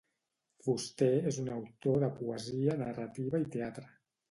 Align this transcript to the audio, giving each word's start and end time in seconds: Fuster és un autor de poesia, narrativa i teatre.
Fuster 0.67 1.09
és 1.33 1.37
un 1.43 1.51
autor 1.57 2.01
de 2.05 2.11
poesia, 2.17 2.81
narrativa 2.83 3.45
i 3.47 3.49
teatre. 3.59 3.89